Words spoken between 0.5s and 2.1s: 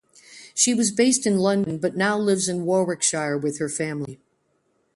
She was based in London but